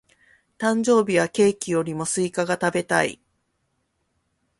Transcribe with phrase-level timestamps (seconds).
[0.57, 3.21] 誕生日はケーキよりもスイカが食べたい。